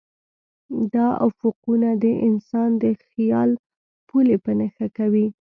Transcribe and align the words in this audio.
دا 0.93 1.07
افقونه 1.27 1.89
د 2.03 2.05
انسان 2.27 2.69
د 2.83 2.85
خیال 3.07 3.49
پولې 4.07 4.35
په 4.43 4.51
نښه 4.59 4.87
کوي. 4.97 5.27